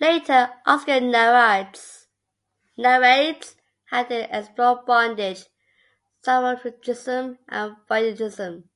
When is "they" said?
4.04-4.30